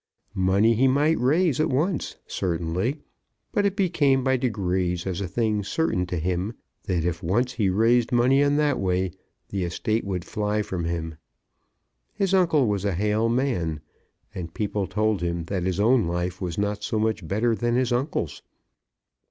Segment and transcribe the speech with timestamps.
[0.33, 3.01] Money he might raise at once, certainly;
[3.51, 7.69] but it became by degrees as a thing certain to him, that if once he
[7.69, 9.11] raised money in that way,
[9.49, 11.17] the estate would fly from him.
[12.15, 13.79] His uncle was a hale man,
[14.33, 17.93] and people told him that his own life was not so much better than his
[17.93, 18.41] uncle's.